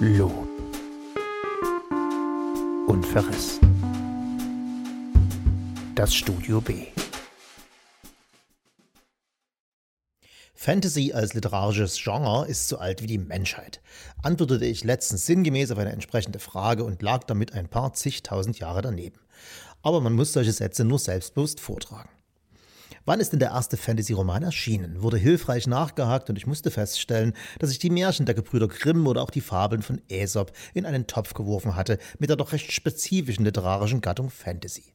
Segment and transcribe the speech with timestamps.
[0.00, 0.48] Lohn
[2.88, 3.60] und Verriss.
[5.94, 6.86] Das Studio B.
[10.52, 13.80] Fantasy als literarisches Genre ist so alt wie die Menschheit,
[14.24, 18.82] antwortete ich letztens sinngemäß auf eine entsprechende Frage und lag damit ein paar zigtausend Jahre
[18.82, 19.20] daneben.
[19.82, 22.13] Aber man muss solche Sätze nur selbstbewusst vortragen.
[23.06, 25.02] Wann ist denn der erste Fantasy-Roman erschienen?
[25.02, 29.22] Wurde hilfreich nachgehakt und ich musste feststellen, dass ich die Märchen der Gebrüder Grimm oder
[29.22, 33.44] auch die Fabeln von Aesop in einen Topf geworfen hatte mit der doch recht spezifischen
[33.44, 34.93] literarischen Gattung Fantasy.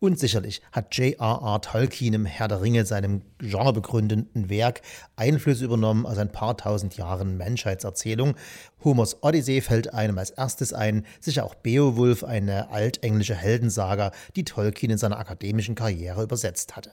[0.00, 1.60] Und sicherlich hat J.R.R.
[1.60, 4.80] Tolkien im Herr der Ringe, seinem genrebegründenden Werk,
[5.16, 8.34] Einflüsse übernommen aus ein paar tausend Jahren Menschheitserzählung.
[8.82, 14.92] Homers Odyssee fällt einem als erstes ein, sicher auch Beowulf, eine altenglische Heldensaga, die Tolkien
[14.92, 16.92] in seiner akademischen Karriere übersetzt hatte.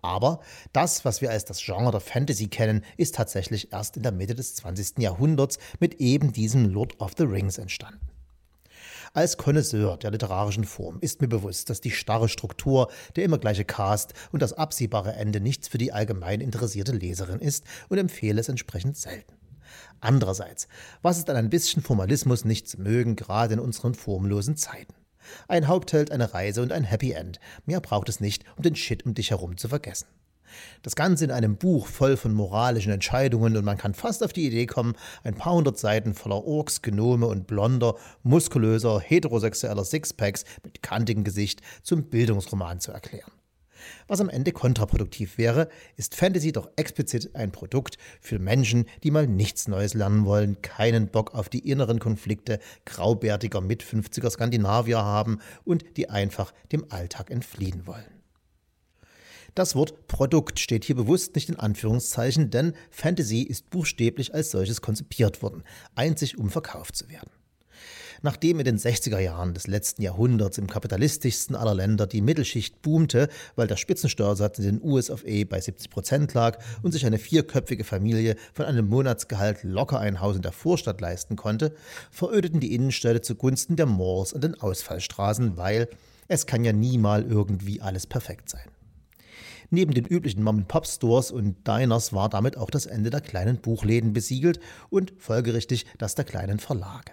[0.00, 0.40] Aber
[0.72, 4.34] das, was wir als das Genre der Fantasy kennen, ist tatsächlich erst in der Mitte
[4.34, 4.98] des 20.
[4.98, 8.07] Jahrhunderts mit eben diesem Lord of the Rings entstanden.
[9.14, 13.64] Als Konnoisseur der literarischen Form ist mir bewusst, dass die starre Struktur, der immer gleiche
[13.64, 18.48] Cast und das absehbare Ende nichts für die allgemein interessierte Leserin ist und empfehle es
[18.48, 19.34] entsprechend selten.
[20.00, 20.68] Andererseits,
[21.02, 24.94] was ist an ein bisschen Formalismus nicht zu mögen, gerade in unseren formlosen Zeiten?
[25.46, 27.40] Ein Hauptheld, eine Reise und ein Happy End.
[27.66, 30.06] Mehr braucht es nicht, um den Shit um dich herum zu vergessen.
[30.82, 34.46] Das Ganze in einem Buch voll von moralischen Entscheidungen und man kann fast auf die
[34.46, 40.82] Idee kommen, ein paar hundert Seiten voller Orks, Genome und blonder, muskulöser, heterosexueller Sixpacks mit
[40.82, 43.32] kantigem Gesicht zum Bildungsroman zu erklären.
[44.06, 49.26] Was am Ende kontraproduktiv wäre, ist Fantasy doch explizit ein Produkt für Menschen, die mal
[49.26, 55.84] nichts Neues lernen wollen, keinen Bock auf die inneren Konflikte graubärtiger Mit-50er Skandinavier haben und
[55.96, 58.17] die einfach dem Alltag entfliehen wollen.
[59.54, 64.80] Das Wort Produkt steht hier bewusst nicht in Anführungszeichen, denn Fantasy ist buchstäblich als solches
[64.80, 67.30] konzipiert worden, einzig um verkauft zu werden.
[68.22, 73.28] Nachdem in den 60er Jahren des letzten Jahrhunderts im kapitalistischsten aller Länder die Mittelschicht boomte,
[73.54, 75.12] weil der Spitzensteuersatz in den US
[75.48, 80.36] bei 70 Prozent lag und sich eine vierköpfige Familie von einem Monatsgehalt locker ein Haus
[80.36, 81.74] in der Vorstadt leisten konnte,
[82.10, 85.88] verödeten die Innenstädte zugunsten der Malls und den Ausfallstraßen, weil
[86.26, 88.68] es kann ja nie mal irgendwie alles perfekt sein.
[89.70, 94.60] Neben den üblichen Mom-and-Pop-Stores und Diners war damit auch das Ende der kleinen Buchläden besiegelt
[94.88, 97.12] und folgerichtig das der kleinen Verlage.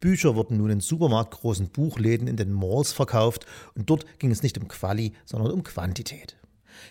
[0.00, 4.56] Bücher wurden nun in supermarktgroßen Buchläden in den Malls verkauft und dort ging es nicht
[4.56, 6.36] um Quali, sondern um Quantität.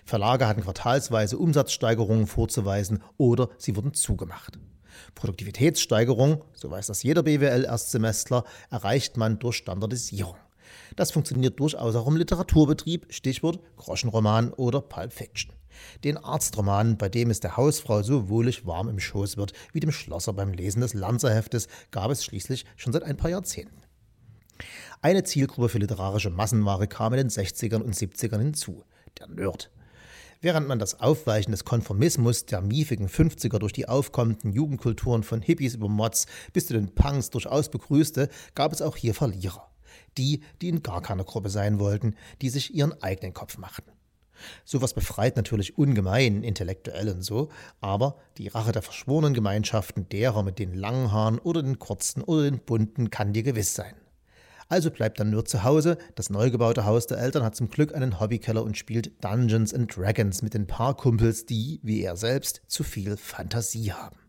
[0.05, 4.59] Verlage hatten quartalsweise Umsatzsteigerungen vorzuweisen oder sie wurden zugemacht.
[5.15, 10.35] Produktivitätssteigerung, so weiß das jeder BWL-Erstsemestler, erreicht man durch Standardisierung.
[10.95, 15.53] Das funktioniert durchaus auch im Literaturbetrieb, Stichwort Groschenroman oder Pulp Fiction.
[16.03, 19.91] Den Arztroman, bei dem es der Hausfrau so wohlig warm im Schoß wird wie dem
[19.91, 23.81] Schlosser beim Lesen des Lanzerheftes, gab es schließlich schon seit ein paar Jahrzehnten.
[25.01, 28.83] Eine Zielgruppe für literarische Massenware kam in den 60ern und 70ern hinzu,
[29.19, 29.72] der Nerd.
[30.41, 35.75] Während man das Aufweichen des Konformismus der miefigen 50er durch die aufkommenden Jugendkulturen von Hippies
[35.75, 39.67] über Mods bis zu den Punks durchaus begrüßte, gab es auch hier Verlierer
[40.17, 43.91] die, die in gar keiner Gruppe sein wollten, die sich ihren eigenen Kopf machten.
[44.66, 47.50] Sowas befreit natürlich ungemein intellektuell und so,
[47.81, 52.44] aber die Rache der verschworenen Gemeinschaften derer mit den langen Haaren oder den kurzen oder
[52.44, 53.95] den bunten kann dir gewiss sein.
[54.69, 55.97] Also bleibt dann nur zu Hause.
[56.16, 59.95] Das neu gebaute Haus der Eltern hat zum Glück einen Hobbykeller und spielt Dungeons and
[59.95, 64.26] Dragons mit den paar Kumpels, die, wie er selbst, zu viel Fantasie haben.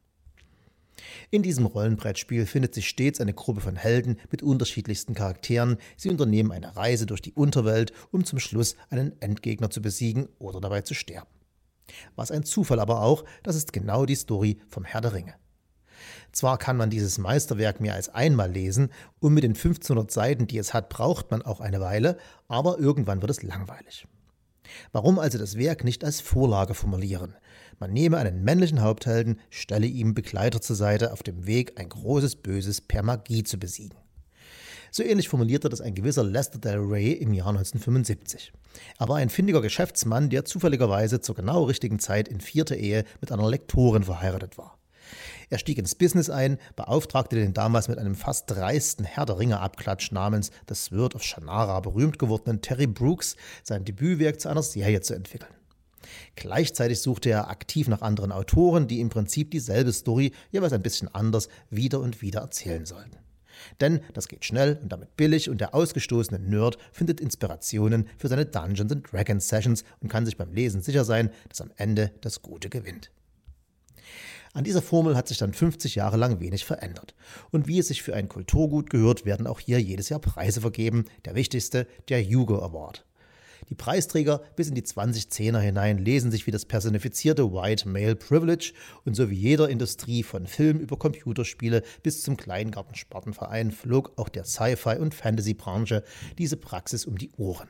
[1.30, 5.78] In diesem Rollenbrettspiel findet sich stets eine Gruppe von Helden mit unterschiedlichsten Charakteren.
[5.96, 10.60] Sie unternehmen eine Reise durch die Unterwelt, um zum Schluss einen Endgegner zu besiegen oder
[10.60, 11.30] dabei zu sterben.
[12.16, 15.34] Was ein Zufall aber auch, das ist genau die Story vom Herr der Ringe.
[16.32, 20.58] Zwar kann man dieses Meisterwerk mehr als einmal lesen und mit den 1500 Seiten, die
[20.58, 24.06] es hat, braucht man auch eine Weile, aber irgendwann wird es langweilig.
[24.92, 27.34] Warum also das Werk nicht als Vorlage formulieren?
[27.78, 32.36] Man nehme einen männlichen Haupthelden, stelle ihm Begleiter zur Seite auf dem Weg, ein großes
[32.36, 33.98] Böses per Magie zu besiegen.
[34.90, 38.52] So ähnlich formulierte das ein gewisser Lester Del Rey im Jahr 1975.
[38.98, 43.30] Er war ein findiger Geschäftsmann, der zufälligerweise zur genau richtigen Zeit in vierter Ehe mit
[43.30, 44.77] einer Lektorin verheiratet war.
[45.50, 49.60] Er stieg ins Business ein, beauftragte den damals mit einem fast dreisten Herr der Ringe
[49.60, 55.00] Abklatsch namens The Sword of Shannara berühmt gewordenen Terry Brooks, sein Debütwerk zu einer Serie
[55.00, 55.52] zu entwickeln.
[56.36, 61.12] Gleichzeitig suchte er aktiv nach anderen Autoren, die im Prinzip dieselbe Story, jeweils ein bisschen
[61.14, 63.18] anders, wieder und wieder erzählen sollten.
[63.80, 68.46] Denn das geht schnell und damit billig und der ausgestoßene Nerd findet Inspirationen für seine
[68.46, 72.42] Dungeons and Dragons Sessions und kann sich beim Lesen sicher sein, dass am Ende das
[72.42, 73.10] Gute gewinnt.
[74.54, 77.14] An dieser Formel hat sich dann 50 Jahre lang wenig verändert.
[77.50, 81.04] Und wie es sich für ein Kulturgut gehört, werden auch hier jedes Jahr Preise vergeben.
[81.24, 83.04] Der wichtigste, der Hugo Award.
[83.68, 88.72] Die Preisträger bis in die 2010er hinein lesen sich wie das personifizierte White Male Privilege
[89.04, 94.44] und so wie jeder Industrie von Film über Computerspiele bis zum Kleingartenspartenverein flog auch der
[94.44, 96.02] Sci-Fi- und Fantasy-Branche
[96.38, 97.68] diese Praxis um die Ohren.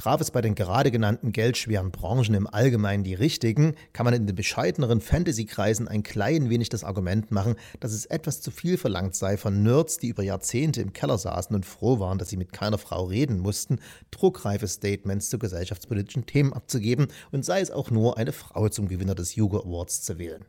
[0.00, 4.26] Traf es bei den gerade genannten geldschweren Branchen im Allgemeinen die richtigen, kann man in
[4.26, 9.14] den bescheideneren Fantasy-Kreisen ein klein wenig das Argument machen, dass es etwas zu viel verlangt
[9.14, 12.50] sei von Nerds, die über Jahrzehnte im Keller saßen und froh waren, dass sie mit
[12.50, 13.78] keiner Frau reden mussten,
[14.10, 19.14] druckreife Statements zu gesellschaftspolitischen Themen abzugeben und sei es auch nur eine Frau zum Gewinner
[19.14, 20.46] des Hugo Awards zu wählen.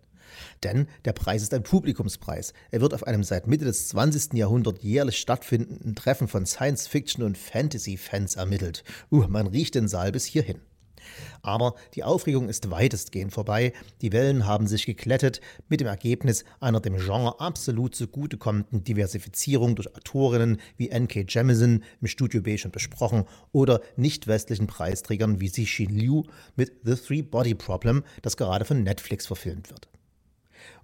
[0.63, 2.53] Denn der Preis ist ein Publikumspreis.
[2.71, 4.33] Er wird auf einem seit Mitte des 20.
[4.33, 8.83] Jahrhunderts jährlich stattfindenden Treffen von Science-Fiction- und Fantasy-Fans ermittelt.
[9.11, 10.61] Uh, man riecht den Saal bis hierhin.
[11.41, 13.73] Aber die Aufregung ist weitestgehend vorbei.
[14.01, 19.93] Die Wellen haben sich geklettet mit dem Ergebnis einer dem Genre absolut zugutekommenden Diversifizierung durch
[19.95, 21.25] Autorinnen wie N.K.
[21.27, 26.23] Jemisin im Studio B schon besprochen oder nicht-westlichen Preisträgern wie Cixin Liu
[26.55, 29.89] mit The Three Body Problem, das gerade von Netflix verfilmt wird.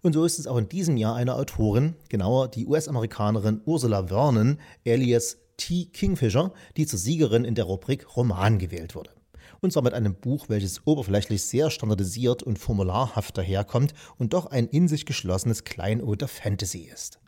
[0.01, 4.57] Und so ist es auch in diesem Jahr eine Autorin, genauer die US-Amerikanerin Ursula Vernon,
[4.85, 5.85] alias T.
[5.85, 9.11] Kingfisher, die zur Siegerin in der Rubrik Roman gewählt wurde.
[9.59, 14.67] Und zwar mit einem Buch, welches oberflächlich sehr standardisiert und formularhaft daherkommt und doch ein
[14.67, 17.19] in sich geschlossenes Kleinod der Fantasy ist.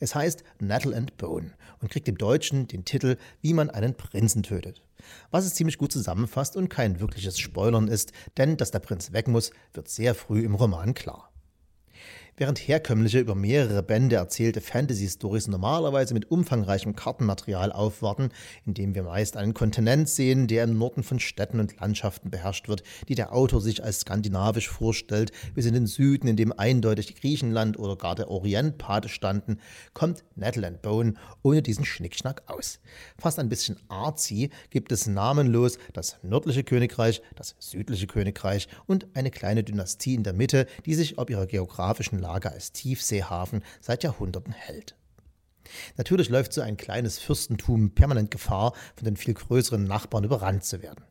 [0.00, 4.42] Es heißt Nettle and Bone und kriegt im Deutschen den Titel Wie man einen Prinzen
[4.42, 4.82] tötet.
[5.30, 9.28] Was es ziemlich gut zusammenfasst und kein wirkliches Spoilern ist, denn dass der Prinz weg
[9.28, 11.30] muss, wird sehr früh im Roman klar.
[12.38, 18.28] Während herkömmliche über mehrere Bände erzählte Fantasy-Stories normalerweise mit umfangreichem Kartenmaterial aufwarten,
[18.66, 22.82] indem wir meist einen Kontinent sehen, der im Norden von Städten und Landschaften beherrscht wird,
[23.08, 27.78] die der Autor sich als skandinavisch vorstellt, bis in den Süden, in dem eindeutig Griechenland
[27.78, 29.58] oder gar der Orient Pate standen,
[29.94, 32.80] kommt Nettle and Bone ohne diesen Schnickschnack aus.
[33.16, 39.30] Fast ein bisschen artsy gibt es namenlos das nördliche Königreich, das südliche Königreich und eine
[39.30, 44.52] kleine Dynastie in der Mitte, die sich ob ihrer geografischen Lager als Tiefseehafen seit Jahrhunderten
[44.52, 44.96] hält.
[45.96, 50.82] Natürlich läuft so ein kleines Fürstentum permanent Gefahr, von den viel größeren Nachbarn überrannt zu
[50.82, 51.04] werden.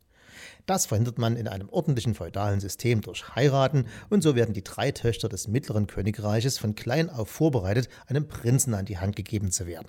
[0.65, 4.91] Das verhindert man in einem ordentlichen feudalen System durch Heiraten und so werden die drei
[4.91, 9.67] Töchter des mittleren Königreiches von klein auf vorbereitet, einem Prinzen an die Hand gegeben zu
[9.67, 9.87] werden.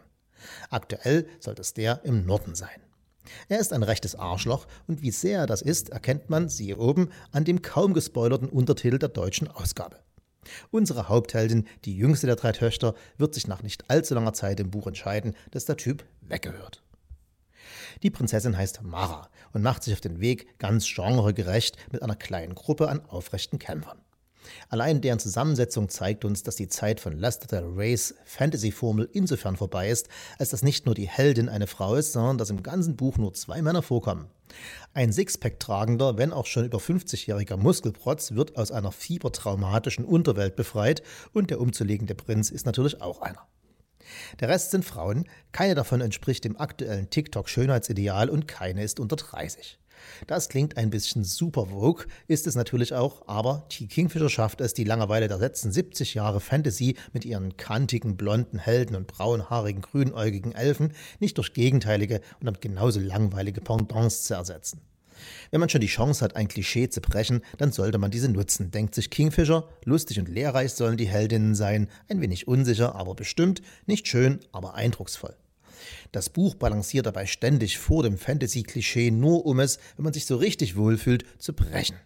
[0.70, 2.80] Aktuell soll es der im Norden sein.
[3.48, 7.10] Er ist ein rechtes Arschloch und wie sehr er das ist, erkennt man, siehe oben,
[7.32, 9.98] an dem kaum gespoilerten Untertitel der deutschen Ausgabe.
[10.70, 14.70] Unsere Hauptheldin, die jüngste der drei Töchter, wird sich nach nicht allzu langer Zeit im
[14.70, 16.82] Buch entscheiden, dass der Typ weggehört.
[18.02, 22.54] Die Prinzessin heißt Mara und macht sich auf den Weg ganz genregerecht mit einer kleinen
[22.54, 23.98] Gruppe an aufrechten Kämpfern.
[24.68, 29.90] Allein deren Zusammensetzung zeigt uns, dass die Zeit von Lester Del Reys Fantasy-Formel insofern vorbei
[29.90, 30.08] ist,
[30.38, 33.34] als dass nicht nur die Heldin eine Frau ist, sondern dass im ganzen Buch nur
[33.34, 34.28] zwei Männer vorkommen.
[34.94, 41.02] Ein Sixpack tragender, wenn auch schon über 50-jähriger Muskelprotz wird aus einer fiebertraumatischen Unterwelt befreit
[41.32, 43.46] und der umzulegende Prinz ist natürlich auch einer.
[44.40, 49.78] Der Rest sind Frauen, keine davon entspricht dem aktuellen TikTok-Schönheitsideal und keine ist unter 30.
[50.26, 53.86] Das klingt ein bisschen super vogue, ist es natürlich auch, aber T.
[53.86, 58.96] Kingfisher schafft es, die Langeweile der letzten 70 Jahre Fantasy mit ihren kantigen blonden Helden
[58.96, 64.80] und braunhaarigen grünäugigen Elfen nicht durch gegenteilige und damit genauso langweilige Pendants zu ersetzen.
[65.50, 68.70] Wenn man schon die Chance hat, ein Klischee zu brechen, dann sollte man diese nutzen,
[68.70, 69.68] denkt sich Kingfisher.
[69.84, 74.74] Lustig und lehrreich sollen die Heldinnen sein, ein wenig unsicher, aber bestimmt, nicht schön, aber
[74.74, 75.34] eindrucksvoll.
[76.12, 80.36] Das Buch balanciert dabei ständig vor dem Fantasy-Klischee, nur um es, wenn man sich so
[80.36, 81.96] richtig wohlfühlt, zu brechen.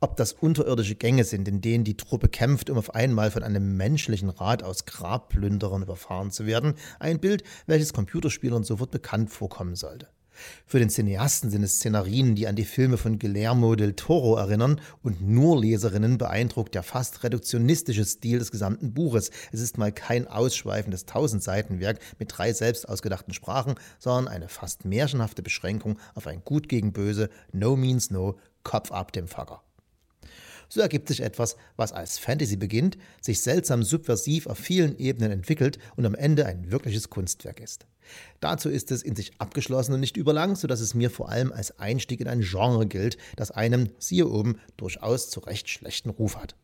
[0.00, 3.76] Ob das unterirdische Gänge sind, in denen die Truppe kämpft, um auf einmal von einem
[3.76, 10.08] menschlichen Rat aus Grabplünderern überfahren zu werden, ein Bild, welches Computerspielern sofort bekannt vorkommen sollte.
[10.66, 14.80] Für den Cineasten sind es Szenarien, die an die Filme von Guillermo del Toro erinnern
[15.02, 19.30] und nur Leserinnen beeindruckt der fast reduktionistische Stil des gesamten Buches.
[19.52, 25.42] Es ist mal kein ausschweifendes Tausendseitenwerk mit drei selbst ausgedachten Sprachen, sondern eine fast märchenhafte
[25.42, 29.62] Beschränkung auf ein Gut gegen Böse, No means no, Kopf ab dem Facker.
[30.68, 35.78] So ergibt sich etwas, was als Fantasy beginnt, sich seltsam subversiv auf vielen Ebenen entwickelt
[35.96, 37.86] und am Ende ein wirkliches Kunstwerk ist.
[38.40, 41.78] Dazu ist es in sich abgeschlossen und nicht überlang, sodass es mir vor allem als
[41.78, 46.54] Einstieg in ein Genre gilt, das einem, siehe oben, durchaus zu recht schlechten Ruf hat.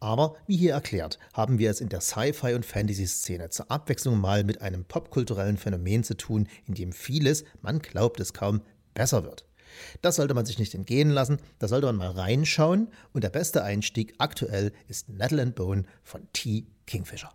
[0.00, 4.44] Aber, wie hier erklärt, haben wir es in der Sci-Fi- und Fantasy-Szene zur Abwechslung mal
[4.44, 8.62] mit einem popkulturellen Phänomen zu tun, in dem vieles, man glaubt es kaum,
[8.94, 9.47] besser wird.
[10.02, 13.62] Das sollte man sich nicht entgehen lassen, da sollte man mal reinschauen und der beste
[13.62, 16.66] Einstieg aktuell ist Nettle Bone von T.
[16.86, 17.32] Kingfisher.